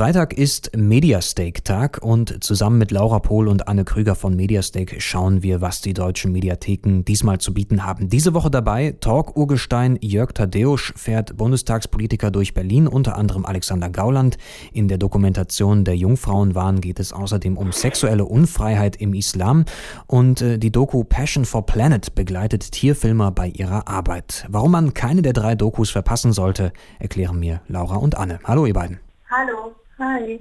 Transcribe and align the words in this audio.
Freitag 0.00 0.32
ist 0.32 0.74
Mediastake-Tag 0.74 1.98
und 2.00 2.42
zusammen 2.42 2.78
mit 2.78 2.90
Laura 2.90 3.18
Pohl 3.18 3.48
und 3.48 3.68
Anne 3.68 3.84
Krüger 3.84 4.14
von 4.14 4.34
Mediastake 4.34 4.98
schauen 4.98 5.42
wir, 5.42 5.60
was 5.60 5.82
die 5.82 5.92
deutschen 5.92 6.32
Mediatheken 6.32 7.02
diesmal 7.04 7.36
zu 7.36 7.52
bieten 7.52 7.84
haben. 7.84 8.08
Diese 8.08 8.32
Woche 8.32 8.50
dabei 8.50 8.96
Talk-Urgestein 8.98 9.98
Jörg 10.00 10.32
Tadeusz 10.32 10.94
fährt 10.96 11.36
Bundestagspolitiker 11.36 12.30
durch 12.30 12.54
Berlin, 12.54 12.88
unter 12.88 13.16
anderem 13.16 13.44
Alexander 13.44 13.90
Gauland. 13.90 14.38
In 14.72 14.88
der 14.88 14.96
Dokumentation 14.96 15.84
der 15.84 15.98
Jungfrauenwahn 15.98 16.80
geht 16.80 16.98
es 16.98 17.12
außerdem 17.12 17.58
um 17.58 17.70
sexuelle 17.70 18.24
Unfreiheit 18.24 18.96
im 18.96 19.12
Islam 19.12 19.66
und 20.06 20.40
äh, 20.40 20.56
die 20.56 20.72
Doku 20.72 21.04
Passion 21.04 21.44
for 21.44 21.66
Planet 21.66 22.14
begleitet 22.14 22.72
Tierfilmer 22.72 23.32
bei 23.32 23.48
ihrer 23.48 23.86
Arbeit. 23.86 24.46
Warum 24.48 24.70
man 24.70 24.94
keine 24.94 25.20
der 25.20 25.34
drei 25.34 25.56
Dokus 25.56 25.90
verpassen 25.90 26.32
sollte, 26.32 26.72
erklären 26.98 27.38
mir 27.38 27.60
Laura 27.68 27.96
und 27.96 28.16
Anne. 28.16 28.38
Hallo 28.44 28.64
ihr 28.64 28.72
beiden. 28.72 28.98
Hallo. 29.30 29.74
Hi. 30.00 30.40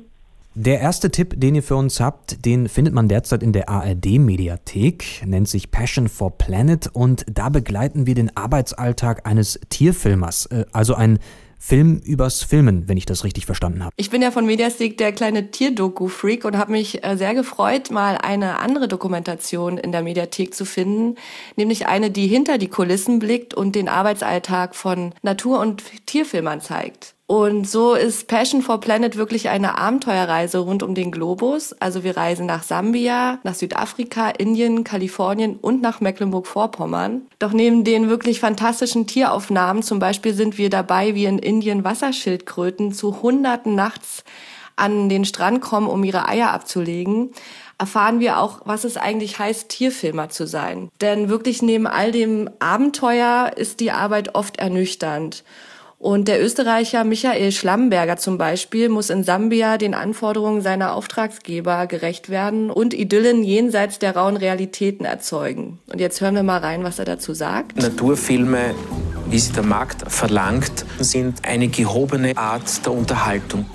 Der 0.55 0.79
erste 0.79 1.11
Tipp, 1.11 1.33
den 1.37 1.55
ihr 1.55 1.63
für 1.63 1.75
uns 1.75 1.99
habt, 1.99 2.45
den 2.45 2.69
findet 2.69 2.93
man 2.93 3.07
derzeit 3.07 3.43
in 3.43 3.53
der 3.53 3.69
ARD-Mediathek, 3.69 5.23
nennt 5.25 5.47
sich 5.47 5.69
Passion 5.69 6.09
for 6.09 6.37
Planet 6.37 6.89
und 6.91 7.25
da 7.31 7.49
begleiten 7.49 8.07
wir 8.07 8.15
den 8.15 8.35
Arbeitsalltag 8.35 9.27
eines 9.27 9.59
Tierfilmers, 9.69 10.47
äh, 10.47 10.65
also 10.71 10.95
ein 10.95 11.19
Film 11.59 12.01
übers 12.05 12.41
Filmen, 12.41 12.87
wenn 12.87 12.97
ich 12.97 13.05
das 13.05 13.25
richtig 13.25 13.45
verstanden 13.45 13.83
habe. 13.83 13.93
Ich 13.97 14.09
bin 14.09 14.21
ja 14.21 14.31
von 14.31 14.45
Mediastick 14.45 14.97
der 14.97 15.11
kleine 15.11 15.51
Tierdoku-Freak 15.51 16.45
und 16.45 16.57
habe 16.57 16.71
mich 16.71 17.03
äh, 17.03 17.17
sehr 17.17 17.35
gefreut, 17.35 17.91
mal 17.91 18.17
eine 18.17 18.59
andere 18.59 18.87
Dokumentation 18.87 19.77
in 19.77 19.91
der 19.91 20.01
Mediathek 20.01 20.55
zu 20.55 20.65
finden, 20.65 21.15
nämlich 21.57 21.85
eine, 21.85 22.11
die 22.11 22.27
hinter 22.27 22.57
die 22.57 22.69
Kulissen 22.69 23.19
blickt 23.19 23.53
und 23.53 23.75
den 23.75 23.89
Arbeitsalltag 23.89 24.73
von 24.73 25.13
Natur- 25.21 25.59
und 25.59 25.83
Tierfilmern 26.05 26.61
zeigt. 26.61 27.13
Und 27.31 27.69
so 27.69 27.93
ist 27.93 28.27
Passion 28.27 28.63
for 28.63 28.79
Planet 28.79 29.15
wirklich 29.15 29.49
eine 29.49 29.77
Abenteuerreise 29.77 30.57
rund 30.57 30.81
um 30.81 30.95
den 30.95 31.11
Globus. 31.11 31.73
Also 31.73 32.03
wir 32.03 32.17
reisen 32.17 32.47
nach 32.47 32.63
Sambia, 32.63 33.37
nach 33.43 33.53
Südafrika, 33.53 34.29
Indien, 34.29 34.83
Kalifornien 34.83 35.57
und 35.57 35.79
nach 35.79 36.01
Mecklenburg-Vorpommern. 36.01 37.21
Doch 37.37 37.53
neben 37.53 37.83
den 37.83 38.09
wirklich 38.09 38.39
fantastischen 38.39 39.05
Tieraufnahmen, 39.05 39.83
zum 39.83 39.99
Beispiel 39.99 40.33
sind 40.33 40.57
wir 40.57 40.71
dabei, 40.71 41.13
wie 41.13 41.25
in 41.25 41.37
Indien 41.37 41.83
Wasserschildkröten 41.83 42.93
zu 42.93 43.21
Hunderten 43.21 43.75
nachts 43.75 44.23
an 44.75 45.07
den 45.07 45.23
Strand 45.23 45.61
kommen, 45.61 45.87
um 45.87 46.03
ihre 46.03 46.27
Eier 46.27 46.49
abzulegen, 46.51 47.29
erfahren 47.77 48.19
wir 48.19 48.39
auch, 48.39 48.61
was 48.65 48.85
es 48.85 48.97
eigentlich 48.97 49.37
heißt, 49.37 49.69
Tierfilmer 49.69 50.29
zu 50.29 50.47
sein. 50.47 50.89
Denn 50.99 51.29
wirklich 51.29 51.61
neben 51.61 51.85
all 51.85 52.11
dem 52.11 52.49
Abenteuer 52.57 53.51
ist 53.55 53.81
die 53.81 53.91
Arbeit 53.91 54.33
oft 54.33 54.57
ernüchternd. 54.57 55.43
Und 55.99 56.29
der 56.29 56.41
Österreicher 56.41 57.03
Michael 57.03 57.51
Schlamberger 57.51 58.15
zum 58.15 58.37
Beispiel 58.37 58.87
muss 58.87 59.09
in 59.09 59.25
Sambia 59.25 59.77
den 59.77 59.93
Anforderungen 59.93 60.61
seiner 60.61 60.93
Auftragsgeber 60.93 61.87
gerecht 61.87 62.29
werden 62.29 62.71
und 62.71 62.93
Idyllen 62.93 63.43
jenseits 63.43 63.99
der 63.99 64.15
rauen 64.15 64.37
Realitäten 64.37 65.03
erzeugen. 65.03 65.79
Und 65.87 65.99
jetzt 65.99 66.21
hören 66.21 66.35
wir 66.35 66.43
mal 66.43 66.59
rein, 66.59 66.85
was 66.85 66.99
er 66.99 67.05
dazu 67.05 67.33
sagt. 67.33 67.75
Naturfilme, 67.75 68.73
wie 69.29 69.39
sie 69.39 69.51
der 69.51 69.63
Markt 69.63 70.09
verlangt, 70.09 70.85
sind 70.99 71.45
eine 71.45 71.67
gehobene 71.67 72.37
Art 72.37 72.85
der 72.85 72.93
Unterhaltung. 72.93 73.65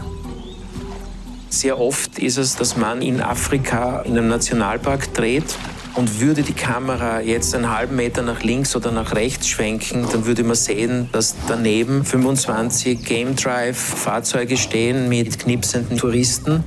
Sehr 1.51 1.79
oft 1.79 2.19
ist 2.19 2.39
es, 2.39 2.57
dass 2.57 2.79
man 2.79 3.03
in 3.03 3.21
Afrika 3.21 4.01
in 4.01 4.13
einem 4.17 4.29
Nationalpark 4.29 5.13
dreht 5.13 5.55
und 5.95 6.21
würde 6.21 6.43
die 6.43 6.53
Kamera 6.53 7.21
jetzt 7.21 7.55
einen 7.55 7.71
halben 7.71 7.97
Meter 7.97 8.23
nach 8.23 8.43
links 8.43 8.75
oder 8.75 8.91
nach 8.91 9.15
rechts 9.15 9.49
schwenken, 9.49 10.07
dann 10.11 10.27
würde 10.27 10.43
man 10.43 10.57
sehen, 10.57 11.09
dass 11.13 11.35
daneben 11.47 12.05
25 12.05 13.05
Game 13.05 13.37
Drive 13.37 13.77
Fahrzeuge 13.77 14.57
stehen 14.57 15.09
mit 15.09 15.39
knipsenden 15.39 15.97
Touristen. 15.97 16.65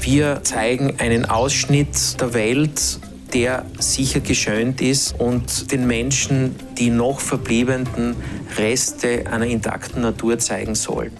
Wir 0.00 0.40
zeigen 0.42 0.94
einen 0.98 1.26
Ausschnitt 1.26 2.20
der 2.20 2.34
Welt, 2.34 2.98
der 3.34 3.64
sicher 3.78 4.20
geschönt 4.20 4.80
ist 4.80 5.18
und 5.18 5.70
den 5.70 5.86
Menschen 5.86 6.56
die 6.78 6.90
noch 6.90 7.20
verbliebenen 7.20 8.16
Reste 8.58 9.24
einer 9.30 9.46
intakten 9.46 10.02
Natur 10.02 10.38
zeigen 10.38 10.74
soll. 10.74 11.10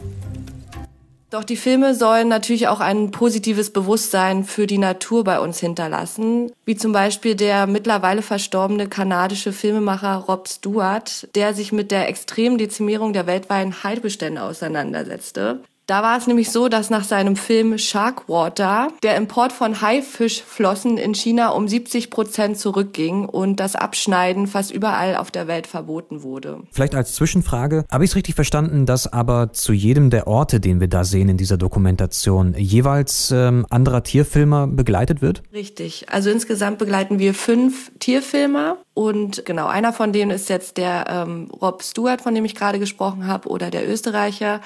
Doch 1.33 1.45
die 1.45 1.57
Filme 1.57 1.95
sollen 1.95 2.29
natürlich 2.29 2.69
auch 2.69 2.81
ein 2.81 3.11
positives 3.11 3.71
Bewusstsein 3.71 4.45
für 4.45 4.67
die 4.67 4.77
Natur 4.77 5.25
bei 5.25 5.41
uns 5.41 5.59
hinterlassen, 5.61 6.53
wie 6.67 6.77
zum 6.77 6.93
Beispiel 6.93 7.35
der 7.35 7.67
mittlerweile 7.67 8.21
verstorbene 8.21 8.87
kanadische 8.87 9.55
Filmemacher 9.55 10.17
Rob 10.29 10.47
Stewart, 10.47 11.27
der 11.35 11.55
sich 11.55 11.73
mit 11.73 11.91
der 11.91 12.11
extremen 12.11 12.59
Dezimierung 12.59 13.15
der 13.15 13.27
weltweiten 13.27 13.83
Heidebestände 13.83 14.43
auseinandersetzte. 14.43 15.63
Da 15.93 16.03
war 16.03 16.17
es 16.17 16.27
nämlich 16.27 16.51
so, 16.51 16.71
dass 16.71 16.89
nach 16.89 17.05
seinem 17.05 17.37
Film 17.37 17.77
Sharkwater 17.77 18.89
der 19.03 19.15
Import 19.15 19.53
von 19.53 19.83
Haifischflossen 19.83 20.97
in 20.97 21.15
China 21.15 21.51
um 21.51 21.69
70 21.69 22.09
Prozent 22.09 22.57
zurückging 22.57 23.27
und 23.27 23.57
das 23.57 23.77
Abschneiden 23.77 24.47
fast 24.47 24.71
überall 24.71 25.17
auf 25.17 25.31
der 25.31 25.49
Welt 25.49 25.67
verboten 25.67 26.23
wurde. 26.23 26.61
Vielleicht 26.71 26.95
als 26.95 27.13
Zwischenfrage, 27.13 27.85
habe 27.91 28.05
ich 28.05 28.11
es 28.13 28.17
richtig 28.17 28.37
verstanden, 28.37 28.87
dass 28.87 29.13
aber 29.13 29.53
zu 29.53 29.75
jedem 29.75 30.09
der 30.09 30.29
Orte, 30.29 30.61
den 30.61 30.81
wir 30.81 30.89
da 30.89 31.05
sehen 31.05 31.29
in 31.29 31.37
dieser 31.37 31.59
Dokumentation, 31.59 32.55
jeweils 32.57 33.31
ähm, 33.31 33.67
anderer 33.69 34.03
Tierfilmer 34.03 34.69
begleitet 34.69 35.21
wird? 35.21 35.43
Richtig. 35.53 36.07
Also 36.09 36.31
insgesamt 36.31 36.79
begleiten 36.79 37.19
wir 37.19 37.35
fünf 37.35 37.93
Tierfilmer 37.99 38.79
und 38.95 39.45
genau, 39.45 39.67
einer 39.67 39.93
von 39.93 40.15
denen 40.15 40.31
ist 40.31 40.49
jetzt 40.49 40.79
der 40.79 41.05
ähm, 41.09 41.51
Rob 41.61 41.83
Stewart, 41.83 42.23
von 42.23 42.35
dem 42.35 42.47
ich 42.47 42.55
gerade 42.55 42.79
gesprochen 42.79 43.27
habe, 43.27 43.51
oder 43.51 43.71
der 43.71 43.87
Österreicher 43.87 44.63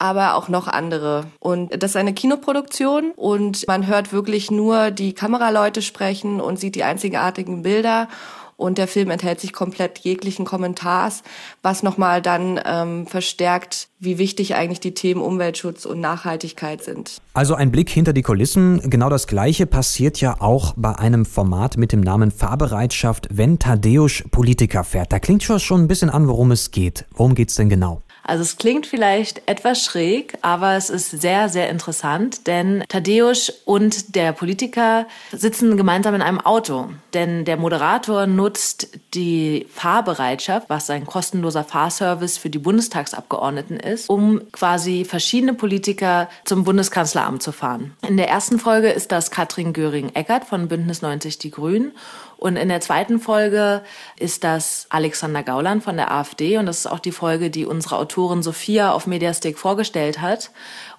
aber 0.00 0.34
auch 0.34 0.48
noch 0.48 0.66
andere. 0.66 1.26
Und 1.38 1.70
das 1.82 1.92
ist 1.92 1.96
eine 1.96 2.14
Kinoproduktion 2.14 3.12
und 3.16 3.66
man 3.68 3.86
hört 3.86 4.12
wirklich 4.12 4.50
nur 4.50 4.90
die 4.90 5.12
Kameraleute 5.12 5.82
sprechen 5.82 6.40
und 6.40 6.58
sieht 6.58 6.74
die 6.74 6.84
einzigartigen 6.84 7.62
Bilder. 7.62 8.08
Und 8.56 8.76
der 8.76 8.88
Film 8.88 9.10
enthält 9.10 9.40
sich 9.40 9.54
komplett 9.54 10.00
jeglichen 10.00 10.44
Kommentars, 10.44 11.22
was 11.62 11.82
nochmal 11.82 12.20
dann 12.20 12.60
ähm, 12.62 13.06
verstärkt, 13.06 13.88
wie 13.98 14.18
wichtig 14.18 14.54
eigentlich 14.54 14.80
die 14.80 14.92
Themen 14.92 15.22
Umweltschutz 15.22 15.86
und 15.86 15.98
Nachhaltigkeit 16.00 16.84
sind. 16.84 17.22
Also 17.32 17.54
ein 17.54 17.70
Blick 17.70 17.88
hinter 17.88 18.12
die 18.12 18.20
Kulissen. 18.20 18.82
Genau 18.90 19.08
das 19.08 19.26
Gleiche 19.26 19.64
passiert 19.64 20.20
ja 20.20 20.36
auch 20.40 20.74
bei 20.76 20.94
einem 20.94 21.24
Format 21.24 21.78
mit 21.78 21.92
dem 21.92 22.00
Namen 22.00 22.30
Fahrbereitschaft, 22.30 23.28
wenn 23.30 23.58
Tadeusz 23.58 24.24
Politiker 24.30 24.84
fährt. 24.84 25.10
Da 25.10 25.18
klingt 25.20 25.42
schon 25.42 25.80
ein 25.80 25.88
bisschen 25.88 26.10
an, 26.10 26.28
worum 26.28 26.50
es 26.50 26.70
geht. 26.70 27.06
Worum 27.14 27.34
geht's 27.34 27.54
denn 27.54 27.70
genau? 27.70 28.02
Also 28.22 28.42
es 28.42 28.56
klingt 28.56 28.86
vielleicht 28.86 29.42
etwas 29.48 29.84
schräg, 29.84 30.38
aber 30.42 30.74
es 30.74 30.90
ist 30.90 31.10
sehr, 31.10 31.48
sehr 31.48 31.68
interessant, 31.70 32.46
denn 32.46 32.84
Tadeusz 32.88 33.52
und 33.64 34.14
der 34.14 34.32
Politiker 34.32 35.06
sitzen 35.32 35.76
gemeinsam 35.76 36.14
in 36.14 36.22
einem 36.22 36.40
Auto. 36.40 36.90
Denn 37.14 37.44
der 37.44 37.56
Moderator 37.56 38.26
nutzt 38.26 38.88
die 39.14 39.66
Fahrbereitschaft, 39.72 40.70
was 40.70 40.90
ein 40.90 41.06
kostenloser 41.06 41.64
Fahrservice 41.64 42.38
für 42.38 42.50
die 42.50 42.58
Bundestagsabgeordneten 42.58 43.78
ist, 43.78 44.08
um 44.08 44.40
quasi 44.52 45.04
verschiedene 45.04 45.54
Politiker 45.54 46.28
zum 46.44 46.64
Bundeskanzleramt 46.64 47.42
zu 47.42 47.52
fahren. 47.52 47.96
In 48.06 48.16
der 48.16 48.28
ersten 48.28 48.58
Folge 48.58 48.90
ist 48.90 49.12
das 49.12 49.30
Katrin 49.30 49.72
Göring-Eckert 49.72 50.44
von 50.44 50.68
Bündnis 50.68 51.02
90 51.02 51.38
Die 51.38 51.50
Grünen 51.50 51.92
und 52.40 52.56
in 52.56 52.70
der 52.70 52.80
zweiten 52.80 53.20
Folge 53.20 53.82
ist 54.18 54.44
das 54.44 54.86
Alexander 54.88 55.42
Gauland 55.42 55.84
von 55.84 55.96
der 55.96 56.10
AfD 56.10 56.56
und 56.56 56.64
das 56.64 56.78
ist 56.78 56.86
auch 56.86 56.98
die 56.98 57.12
Folge, 57.12 57.50
die 57.50 57.66
unsere 57.66 57.98
Autorin 57.98 58.42
Sophia 58.42 58.92
auf 58.92 59.06
Mediastick 59.06 59.58
vorgestellt 59.58 60.22
hat 60.22 60.50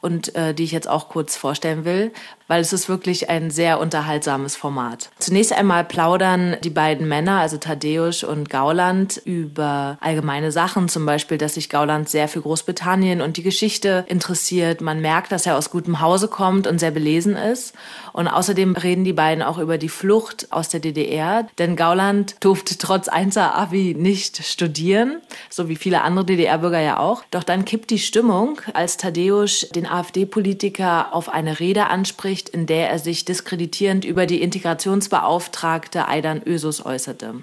und 0.01 0.35
äh, 0.35 0.53
die 0.53 0.63
ich 0.63 0.71
jetzt 0.71 0.87
auch 0.87 1.09
kurz 1.09 1.35
vorstellen 1.35 1.83
will, 1.83 2.11
weil 2.47 2.61
es 2.61 2.73
ist 2.73 2.89
wirklich 2.89 3.31
ein 3.31 3.49
sehr 3.49 3.79
unterhaltsames 3.79 4.55
Format. 4.55 5.09
Zunächst 5.17 5.51
einmal 5.51 5.83
plaudern 5.83 6.57
die 6.63 6.69
beiden 6.69 7.07
Männer, 7.07 7.39
also 7.39 7.57
Tadeusz 8.01 8.23
und 8.23 8.49
Gauland, 8.49 9.21
über 9.25 9.97
allgemeine 10.01 10.51
Sachen, 10.51 10.89
zum 10.89 11.05
Beispiel, 11.05 11.37
dass 11.37 11.53
sich 11.53 11.69
Gauland 11.69 12.09
sehr 12.09 12.27
für 12.27 12.41
Großbritannien 12.41 13.21
und 13.21 13.37
die 13.37 13.43
Geschichte 13.43 14.05
interessiert. 14.07 14.81
Man 14.81 15.01
merkt, 15.01 15.31
dass 15.31 15.45
er 15.45 15.57
aus 15.57 15.69
gutem 15.69 16.01
Hause 16.01 16.27
kommt 16.27 16.67
und 16.67 16.79
sehr 16.79 16.91
belesen 16.91 17.35
ist. 17.35 17.73
Und 18.13 18.27
außerdem 18.27 18.75
reden 18.75 19.03
die 19.03 19.13
beiden 19.13 19.43
auch 19.43 19.57
über 19.57 19.77
die 19.77 19.89
Flucht 19.89 20.47
aus 20.51 20.69
der 20.69 20.79
DDR, 20.79 21.47
denn 21.59 21.75
Gauland 21.75 22.35
durfte 22.39 22.77
trotz 22.77 23.07
1er 23.07 23.53
Abi 23.53 23.95
nicht 23.97 24.43
studieren, 24.43 25.21
so 25.49 25.69
wie 25.69 25.75
viele 25.75 26.01
andere 26.01 26.25
DDR-Bürger 26.25 26.81
ja 26.81 26.99
auch. 26.99 27.23
Doch 27.31 27.43
dann 27.43 27.65
kippt 27.65 27.89
die 27.89 27.99
Stimmung, 27.99 28.59
als 28.73 28.97
Tadeusz 28.97 29.69
den 29.69 29.85
AfD-Politiker 29.85 31.13
auf 31.13 31.29
eine 31.29 31.59
Rede 31.59 31.87
anspricht, 31.87 32.49
in 32.49 32.65
der 32.65 32.89
er 32.89 32.99
sich 32.99 33.25
diskreditierend 33.25 34.05
über 34.05 34.25
die 34.25 34.41
Integrationsbeauftragte 34.41 36.07
Aidan 36.07 36.41
Ösus 36.45 36.85
äußerte. 36.85 37.35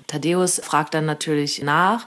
Thaddeus 0.48 0.60
fragt 0.64 0.94
dann 0.94 1.04
natürlich 1.04 1.62
nach 1.62 2.06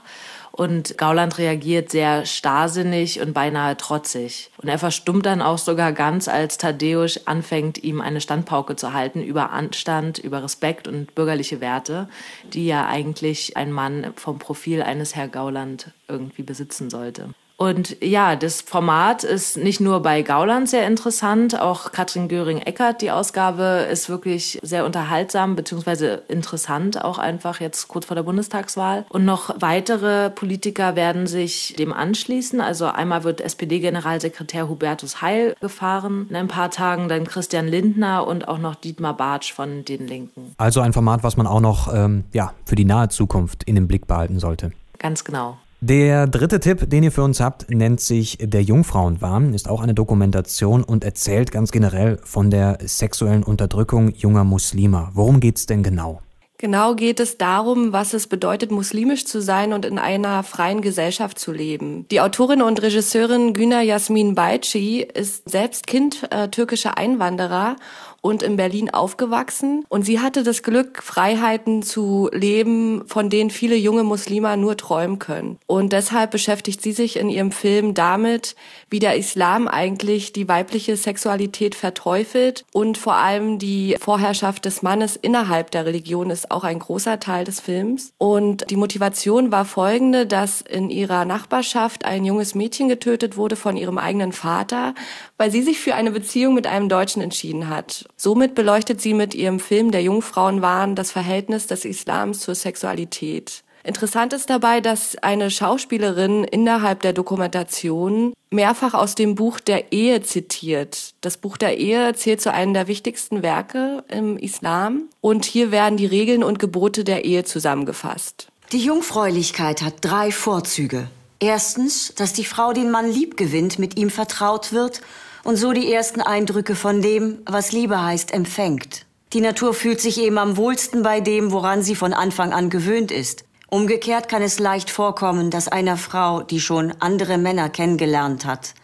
Und 0.54 0.98
Gauland 0.98 1.38
reagiert 1.38 1.90
sehr 1.90 2.26
starrsinnig 2.26 3.20
und 3.20 3.32
beinahe 3.32 3.74
trotzig. 3.76 4.50
Und 4.58 4.68
er 4.68 4.78
verstummt 4.78 5.24
dann 5.24 5.40
auch 5.40 5.56
sogar 5.56 5.92
ganz, 5.92 6.28
als 6.28 6.58
Tadeusz 6.58 7.20
anfängt, 7.24 7.82
ihm 7.82 8.02
eine 8.02 8.20
Standpauke 8.20 8.76
zu 8.76 8.92
halten 8.92 9.22
über 9.22 9.50
Anstand, 9.50 10.18
über 10.18 10.42
Respekt 10.42 10.88
und 10.88 11.14
bürgerliche 11.14 11.62
Werte, 11.62 12.06
die 12.52 12.66
ja 12.66 12.86
eigentlich 12.86 13.56
ein 13.56 13.72
Mann 13.72 14.12
vom 14.16 14.38
Profil 14.38 14.82
eines 14.82 15.16
Herr 15.16 15.28
Gauland 15.28 15.90
irgendwie 16.06 16.42
besitzen 16.42 16.90
sollte. 16.90 17.30
Und 17.62 17.96
ja, 18.02 18.34
das 18.34 18.60
Format 18.60 19.22
ist 19.22 19.56
nicht 19.56 19.80
nur 19.80 20.02
bei 20.02 20.22
Gauland 20.22 20.68
sehr 20.68 20.84
interessant, 20.84 21.60
auch 21.60 21.92
Katrin 21.92 22.26
Göring-Eckert, 22.26 23.00
die 23.00 23.12
Ausgabe 23.12 23.86
ist 23.88 24.08
wirklich 24.08 24.58
sehr 24.64 24.84
unterhaltsam 24.84 25.54
beziehungsweise 25.54 26.24
interessant, 26.26 27.04
auch 27.04 27.18
einfach 27.18 27.60
jetzt 27.60 27.86
kurz 27.86 28.06
vor 28.06 28.16
der 28.16 28.24
Bundestagswahl. 28.24 29.04
Und 29.10 29.24
noch 29.24 29.54
weitere 29.60 30.30
Politiker 30.30 30.96
werden 30.96 31.28
sich 31.28 31.76
dem 31.78 31.92
anschließen. 31.92 32.60
Also 32.60 32.86
einmal 32.86 33.22
wird 33.22 33.40
SPD-Generalsekretär 33.40 34.68
Hubertus 34.68 35.22
Heil 35.22 35.54
gefahren 35.60 36.26
in 36.30 36.34
ein 36.34 36.48
paar 36.48 36.72
Tagen, 36.72 37.08
dann 37.08 37.28
Christian 37.28 37.68
Lindner 37.68 38.26
und 38.26 38.48
auch 38.48 38.58
noch 38.58 38.74
Dietmar 38.74 39.16
Bartsch 39.16 39.52
von 39.52 39.84
den 39.84 40.08
Linken. 40.08 40.52
Also 40.56 40.80
ein 40.80 40.92
Format, 40.92 41.22
was 41.22 41.36
man 41.36 41.46
auch 41.46 41.60
noch 41.60 41.94
ähm, 41.94 42.24
ja, 42.32 42.54
für 42.64 42.74
die 42.74 42.84
nahe 42.84 43.08
Zukunft 43.08 43.62
in 43.62 43.76
den 43.76 43.86
Blick 43.86 44.08
behalten 44.08 44.40
sollte. 44.40 44.72
Ganz 44.98 45.22
genau. 45.22 45.58
Der 45.84 46.28
dritte 46.28 46.60
Tipp, 46.60 46.88
den 46.88 47.02
ihr 47.02 47.10
für 47.10 47.24
uns 47.24 47.40
habt, 47.40 47.68
nennt 47.68 48.00
sich 48.00 48.38
Der 48.40 48.62
Jungfrauenwahn, 48.62 49.52
ist 49.52 49.68
auch 49.68 49.80
eine 49.80 49.94
Dokumentation 49.94 50.84
und 50.84 51.02
erzählt 51.02 51.50
ganz 51.50 51.72
generell 51.72 52.20
von 52.22 52.52
der 52.52 52.78
sexuellen 52.84 53.42
Unterdrückung 53.42 54.14
junger 54.14 54.44
Muslime. 54.44 55.08
Worum 55.14 55.40
geht's 55.40 55.66
denn 55.66 55.82
genau? 55.82 56.22
Genau 56.58 56.94
geht 56.94 57.18
es 57.18 57.36
darum, 57.36 57.92
was 57.92 58.14
es 58.14 58.28
bedeutet, 58.28 58.70
muslimisch 58.70 59.24
zu 59.24 59.42
sein 59.42 59.72
und 59.72 59.84
in 59.84 59.98
einer 59.98 60.44
freien 60.44 60.82
Gesellschaft 60.82 61.40
zu 61.40 61.50
leben. 61.50 62.06
Die 62.12 62.20
Autorin 62.20 62.62
und 62.62 62.80
Regisseurin 62.80 63.52
Güner 63.52 63.80
Yasmin 63.80 64.36
Bayci 64.36 65.00
ist 65.00 65.50
selbst 65.50 65.88
Kind 65.88 66.28
äh, 66.30 66.46
türkischer 66.46 66.96
Einwanderer 66.96 67.74
und 68.22 68.42
in 68.42 68.56
Berlin 68.56 68.88
aufgewachsen. 68.88 69.84
Und 69.88 70.02
sie 70.04 70.20
hatte 70.20 70.44
das 70.44 70.62
Glück, 70.62 71.02
Freiheiten 71.02 71.82
zu 71.82 72.30
leben, 72.32 73.02
von 73.06 73.28
denen 73.28 73.50
viele 73.50 73.76
junge 73.76 74.04
Muslime 74.04 74.56
nur 74.56 74.76
träumen 74.76 75.18
können. 75.18 75.58
Und 75.66 75.92
deshalb 75.92 76.30
beschäftigt 76.30 76.80
sie 76.80 76.92
sich 76.92 77.16
in 77.16 77.28
ihrem 77.28 77.52
Film 77.52 77.92
damit, 77.94 78.56
wie 78.88 79.00
der 79.00 79.16
Islam 79.16 79.68
eigentlich 79.68 80.32
die 80.32 80.48
weibliche 80.48 80.96
Sexualität 80.96 81.74
verteufelt 81.74 82.64
und 82.72 82.96
vor 82.96 83.14
allem 83.14 83.58
die 83.58 83.96
Vorherrschaft 84.00 84.64
des 84.64 84.82
Mannes 84.82 85.16
innerhalb 85.16 85.70
der 85.72 85.84
Religion 85.84 86.30
ist 86.30 86.50
auch 86.50 86.64
ein 86.64 86.78
großer 86.78 87.18
Teil 87.18 87.44
des 87.44 87.60
Films. 87.60 88.12
Und 88.18 88.70
die 88.70 88.76
Motivation 88.76 89.50
war 89.50 89.64
folgende, 89.64 90.26
dass 90.26 90.60
in 90.60 90.90
ihrer 90.90 91.24
Nachbarschaft 91.24 92.04
ein 92.04 92.24
junges 92.24 92.54
Mädchen 92.54 92.88
getötet 92.88 93.36
wurde 93.36 93.56
von 93.56 93.76
ihrem 93.76 93.98
eigenen 93.98 94.32
Vater, 94.32 94.94
weil 95.38 95.50
sie 95.50 95.62
sich 95.62 95.80
für 95.80 95.96
eine 95.96 96.12
Beziehung 96.12 96.54
mit 96.54 96.68
einem 96.68 96.88
Deutschen 96.88 97.20
entschieden 97.20 97.68
hat. 97.68 98.06
Somit 98.16 98.54
beleuchtet 98.54 99.00
sie 99.00 99.14
mit 99.14 99.34
ihrem 99.34 99.60
Film 99.60 99.90
Der 99.90 100.02
Jungfrauenwahn 100.02 100.94
das 100.94 101.10
Verhältnis 101.10 101.66
des 101.66 101.84
Islams 101.84 102.40
zur 102.40 102.54
Sexualität. 102.54 103.62
Interessant 103.84 104.32
ist 104.32 104.48
dabei, 104.48 104.80
dass 104.80 105.16
eine 105.16 105.50
Schauspielerin 105.50 106.44
innerhalb 106.44 107.00
der 107.02 107.12
Dokumentation 107.12 108.32
mehrfach 108.50 108.94
aus 108.94 109.16
dem 109.16 109.34
Buch 109.34 109.58
der 109.58 109.92
Ehe 109.92 110.22
zitiert. 110.22 111.14
Das 111.20 111.36
Buch 111.36 111.56
der 111.56 111.78
Ehe 111.78 112.14
zählt 112.14 112.40
zu 112.40 112.52
einem 112.52 112.74
der 112.74 112.86
wichtigsten 112.86 113.42
Werke 113.42 114.04
im 114.08 114.38
Islam 114.38 115.08
und 115.20 115.44
hier 115.44 115.72
werden 115.72 115.96
die 115.96 116.06
Regeln 116.06 116.44
und 116.44 116.60
Gebote 116.60 117.02
der 117.02 117.24
Ehe 117.24 117.44
zusammengefasst. 117.44 118.48
Die 118.70 118.84
Jungfräulichkeit 118.84 119.82
hat 119.82 119.96
drei 120.00 120.30
Vorzüge. 120.30 121.08
Erstens, 121.40 122.14
dass 122.14 122.32
die 122.32 122.44
Frau 122.44 122.72
den 122.72 122.92
Mann 122.92 123.10
lieb 123.10 123.36
gewinnt, 123.36 123.80
mit 123.80 123.98
ihm 123.98 124.10
vertraut 124.10 124.72
wird 124.72 125.00
und 125.44 125.56
so 125.56 125.72
die 125.72 125.92
ersten 125.92 126.20
Eindrücke 126.20 126.74
von 126.74 127.02
dem, 127.02 127.38
was 127.46 127.72
Liebe 127.72 128.02
heißt, 128.02 128.32
empfängt. 128.32 129.06
Die 129.32 129.40
Natur 129.40 129.74
fühlt 129.74 130.00
sich 130.00 130.20
eben 130.20 130.38
am 130.38 130.56
wohlsten 130.56 131.02
bei 131.02 131.20
dem, 131.20 131.52
woran 131.52 131.82
sie 131.82 131.94
von 131.94 132.12
Anfang 132.12 132.52
an 132.52 132.70
gewöhnt 132.70 133.10
ist. 133.10 133.44
Umgekehrt 133.68 134.28
kann 134.28 134.42
es 134.42 134.58
leicht 134.58 134.90
vorkommen, 134.90 135.50
dass 135.50 135.68
einer 135.68 135.96
Frau, 135.96 136.42
die 136.42 136.60
schon 136.60 136.92
andere 137.00 137.38
Männer 137.38 137.70
kennengelernt 137.70 138.44
hat 138.44 138.74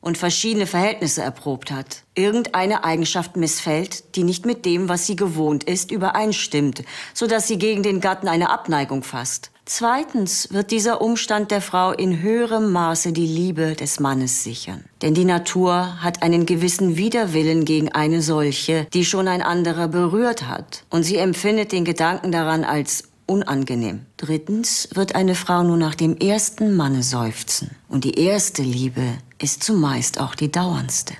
und 0.00 0.18
verschiedene 0.18 0.66
Verhältnisse 0.66 1.22
erprobt 1.22 1.70
hat, 1.70 2.02
irgendeine 2.14 2.82
Eigenschaft 2.82 3.36
missfällt, 3.36 4.16
die 4.16 4.24
nicht 4.24 4.44
mit 4.44 4.66
dem, 4.66 4.88
was 4.88 5.06
sie 5.06 5.16
gewohnt 5.16 5.64
ist, 5.64 5.92
übereinstimmt, 5.92 6.82
so 7.14 7.26
dass 7.28 7.46
sie 7.46 7.56
gegen 7.56 7.82
den 7.84 8.00
Gatten 8.00 8.26
eine 8.26 8.50
Abneigung 8.50 9.04
fasst. 9.04 9.50
Zweitens 9.66 10.52
wird 10.52 10.70
dieser 10.70 11.00
Umstand 11.00 11.50
der 11.50 11.62
Frau 11.62 11.92
in 11.92 12.20
höherem 12.20 12.70
Maße 12.70 13.12
die 13.12 13.26
Liebe 13.26 13.74
des 13.74 13.98
Mannes 13.98 14.44
sichern. 14.44 14.84
Denn 15.00 15.14
die 15.14 15.24
Natur 15.24 16.02
hat 16.02 16.22
einen 16.22 16.44
gewissen 16.44 16.96
Widerwillen 16.96 17.64
gegen 17.64 17.90
eine 17.90 18.20
solche, 18.20 18.86
die 18.92 19.06
schon 19.06 19.26
ein 19.26 19.40
anderer 19.40 19.88
berührt 19.88 20.46
hat. 20.46 20.84
Und 20.90 21.04
sie 21.04 21.16
empfindet 21.16 21.72
den 21.72 21.86
Gedanken 21.86 22.30
daran 22.30 22.62
als 22.62 23.04
unangenehm. 23.26 24.04
Drittens 24.18 24.90
wird 24.92 25.14
eine 25.14 25.34
Frau 25.34 25.62
nur 25.62 25.78
nach 25.78 25.94
dem 25.94 26.18
ersten 26.18 26.76
Manne 26.76 27.02
seufzen. 27.02 27.70
Und 27.88 28.04
die 28.04 28.18
erste 28.18 28.62
Liebe 28.62 29.02
ist 29.38 29.62
zumeist 29.62 30.20
auch 30.20 30.34
die 30.34 30.52
dauerndste. 30.52 31.14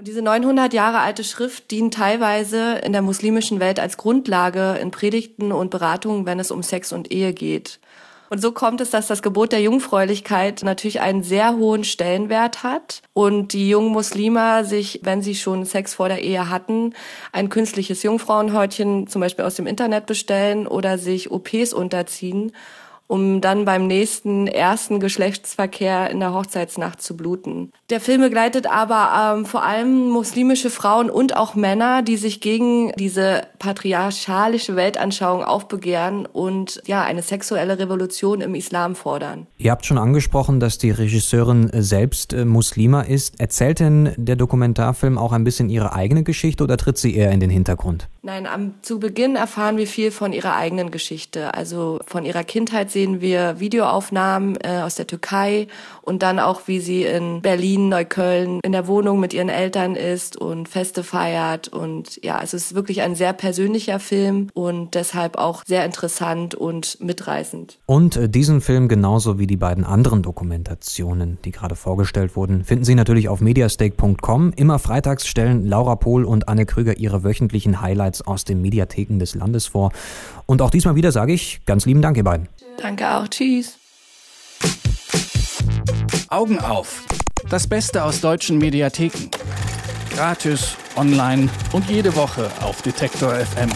Und 0.00 0.08
diese 0.08 0.22
900 0.22 0.72
Jahre 0.72 1.00
alte 1.00 1.24
Schrift 1.24 1.70
dient 1.70 1.92
teilweise 1.92 2.76
in 2.78 2.92
der 2.92 3.02
muslimischen 3.02 3.60
Welt 3.60 3.78
als 3.78 3.98
Grundlage 3.98 4.78
in 4.80 4.90
Predigten 4.90 5.52
und 5.52 5.70
Beratungen, 5.70 6.24
wenn 6.24 6.40
es 6.40 6.50
um 6.50 6.62
Sex 6.62 6.94
und 6.94 7.12
Ehe 7.12 7.34
geht. 7.34 7.80
Und 8.30 8.40
so 8.40 8.52
kommt 8.52 8.80
es, 8.80 8.90
dass 8.90 9.08
das 9.08 9.22
Gebot 9.22 9.50
der 9.50 9.60
Jungfräulichkeit 9.60 10.62
natürlich 10.62 11.00
einen 11.00 11.24
sehr 11.24 11.56
hohen 11.56 11.82
Stellenwert 11.82 12.62
hat 12.62 13.02
und 13.12 13.52
die 13.52 13.68
jungen 13.68 13.90
Muslime 13.90 14.64
sich, 14.64 15.00
wenn 15.02 15.20
sie 15.20 15.34
schon 15.34 15.64
Sex 15.64 15.94
vor 15.94 16.08
der 16.08 16.22
Ehe 16.22 16.48
hatten, 16.48 16.94
ein 17.32 17.48
künstliches 17.48 18.04
Jungfrauenhäutchen 18.04 19.08
zum 19.08 19.20
Beispiel 19.20 19.44
aus 19.44 19.56
dem 19.56 19.66
Internet 19.66 20.06
bestellen 20.06 20.68
oder 20.68 20.96
sich 20.96 21.32
OPs 21.32 21.72
unterziehen 21.72 22.52
um 23.10 23.40
dann 23.40 23.64
beim 23.64 23.88
nächsten 23.88 24.46
ersten 24.46 25.00
Geschlechtsverkehr 25.00 26.10
in 26.10 26.20
der 26.20 26.32
Hochzeitsnacht 26.32 27.02
zu 27.02 27.16
bluten. 27.16 27.72
Der 27.90 27.98
Film 27.98 28.20
begleitet 28.20 28.68
aber 28.68 29.34
ähm, 29.36 29.46
vor 29.46 29.64
allem 29.64 30.10
muslimische 30.10 30.70
Frauen 30.70 31.10
und 31.10 31.36
auch 31.36 31.56
Männer, 31.56 32.02
die 32.02 32.16
sich 32.16 32.40
gegen 32.40 32.92
diese 32.92 33.42
patriarchalische 33.58 34.76
Weltanschauung 34.76 35.42
aufbegehren 35.42 36.24
und 36.24 36.80
ja 36.86 37.02
eine 37.02 37.22
sexuelle 37.22 37.80
Revolution 37.80 38.40
im 38.42 38.54
Islam 38.54 38.94
fordern. 38.94 39.48
Ihr 39.58 39.72
habt 39.72 39.86
schon 39.86 39.98
angesprochen, 39.98 40.60
dass 40.60 40.78
die 40.78 40.92
Regisseurin 40.92 41.68
selbst 41.74 42.32
äh, 42.32 42.44
Muslima 42.44 43.00
ist. 43.00 43.40
Erzählt 43.40 43.80
denn 43.80 44.14
der 44.18 44.36
Dokumentarfilm 44.36 45.18
auch 45.18 45.32
ein 45.32 45.42
bisschen 45.42 45.68
ihre 45.68 45.94
eigene 45.94 46.22
Geschichte 46.22 46.62
oder 46.62 46.76
tritt 46.76 46.96
sie 46.96 47.16
eher 47.16 47.32
in 47.32 47.40
den 47.40 47.50
Hintergrund? 47.50 48.08
Nein, 48.22 48.46
am, 48.46 48.74
zu 48.82 49.00
Beginn 49.00 49.34
erfahren 49.34 49.78
wir 49.78 49.86
viel 49.86 50.10
von 50.10 50.34
ihrer 50.34 50.54
eigenen 50.54 50.90
Geschichte, 50.90 51.54
also 51.54 52.00
von 52.06 52.26
ihrer 52.26 52.44
Kindheit 52.44 52.90
sehen 52.90 53.22
wir 53.22 53.60
Videoaufnahmen 53.60 54.58
äh, 54.62 54.82
aus 54.82 54.94
der 54.96 55.06
Türkei 55.06 55.68
und 56.02 56.22
dann 56.22 56.38
auch, 56.38 56.62
wie 56.66 56.80
sie 56.80 57.04
in 57.04 57.40
Berlin, 57.40 57.88
Neukölln 57.88 58.60
in 58.62 58.72
der 58.72 58.86
Wohnung 58.86 59.20
mit 59.20 59.32
ihren 59.32 59.48
Eltern 59.48 59.96
ist 59.96 60.36
und 60.36 60.68
Feste 60.68 61.02
feiert. 61.02 61.68
Und 61.68 62.22
ja, 62.22 62.40
es 62.42 62.52
ist 62.52 62.74
wirklich 62.74 63.00
ein 63.00 63.14
sehr 63.14 63.32
persönlicher 63.32 63.98
Film 63.98 64.48
und 64.52 64.94
deshalb 64.94 65.38
auch 65.38 65.62
sehr 65.66 65.86
interessant 65.86 66.54
und 66.54 66.98
mitreißend. 67.00 67.78
Und 67.86 68.16
äh, 68.16 68.28
diesen 68.28 68.60
Film 68.60 68.88
genauso 68.88 69.38
wie 69.38 69.46
die 69.46 69.56
beiden 69.56 69.84
anderen 69.84 70.22
Dokumentationen, 70.22 71.38
die 71.46 71.52
gerade 71.52 71.74
vorgestellt 71.74 72.36
wurden, 72.36 72.64
finden 72.64 72.84
Sie 72.84 72.94
natürlich 72.94 73.30
auf 73.30 73.40
mediastake.com. 73.40 74.52
Immer 74.56 74.78
freitags 74.78 75.26
stellen 75.26 75.64
Laura 75.64 75.96
Pohl 75.96 76.24
und 76.24 76.48
Anne 76.48 76.66
Krüger 76.66 76.98
ihre 76.98 77.24
wöchentlichen 77.24 77.80
Highlights 77.80 78.09
aus 78.26 78.44
den 78.44 78.60
Mediatheken 78.60 79.18
des 79.18 79.34
Landes 79.34 79.66
vor. 79.66 79.92
Und 80.46 80.62
auch 80.62 80.70
diesmal 80.70 80.96
wieder 80.96 81.12
sage 81.12 81.32
ich 81.32 81.60
ganz 81.66 81.86
lieben 81.86 82.02
Dank, 82.02 82.16
ihr 82.16 82.24
beiden. 82.24 82.48
Danke 82.80 83.08
auch. 83.08 83.28
Tschüss. 83.28 83.78
Augen 86.28 86.58
auf. 86.58 87.02
Das 87.48 87.66
Beste 87.66 88.04
aus 88.04 88.20
deutschen 88.20 88.58
Mediatheken. 88.58 89.30
Gratis, 90.14 90.76
online 90.96 91.48
und 91.72 91.88
jede 91.88 92.14
Woche 92.14 92.50
auf 92.60 92.82
Detektor 92.82 93.34
FM. 93.34 93.70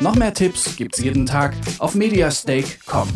Noch 0.00 0.14
mehr 0.14 0.34
Tipps 0.34 0.76
gibt's 0.76 0.98
jeden 0.98 1.26
Tag 1.26 1.54
auf 1.78 1.94
mediastake.com. 1.94 3.08